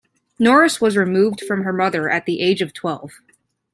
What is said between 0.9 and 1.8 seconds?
removed from her